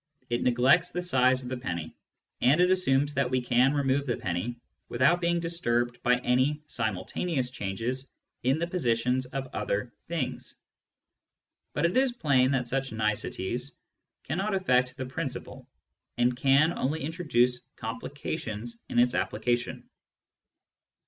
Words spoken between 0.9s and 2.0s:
size of the penny,